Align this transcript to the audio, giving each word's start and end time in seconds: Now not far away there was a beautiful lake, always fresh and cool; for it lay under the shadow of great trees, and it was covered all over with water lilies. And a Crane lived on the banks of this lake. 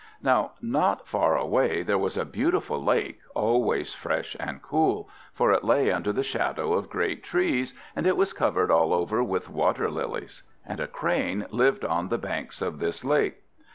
Now 0.23 0.53
not 0.63 1.07
far 1.07 1.37
away 1.37 1.83
there 1.83 1.99
was 1.99 2.17
a 2.17 2.25
beautiful 2.25 2.83
lake, 2.83 3.19
always 3.35 3.93
fresh 3.93 4.35
and 4.39 4.59
cool; 4.59 5.07
for 5.31 5.51
it 5.51 5.63
lay 5.63 5.91
under 5.91 6.11
the 6.11 6.23
shadow 6.23 6.73
of 6.73 6.89
great 6.89 7.21
trees, 7.23 7.75
and 7.95 8.07
it 8.07 8.17
was 8.17 8.33
covered 8.33 8.71
all 8.71 8.95
over 8.95 9.23
with 9.23 9.47
water 9.47 9.91
lilies. 9.91 10.41
And 10.65 10.79
a 10.79 10.87
Crane 10.87 11.45
lived 11.51 11.85
on 11.85 12.09
the 12.09 12.17
banks 12.17 12.63
of 12.63 12.79
this 12.79 13.05
lake. 13.05 13.43